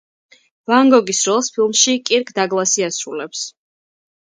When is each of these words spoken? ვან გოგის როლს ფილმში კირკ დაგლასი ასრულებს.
ვან 0.71 0.89
გოგის 0.93 1.19
როლს 1.27 1.51
ფილმში 1.59 1.95
კირკ 2.11 2.33
დაგლასი 2.41 2.89
ასრულებს. 2.91 3.47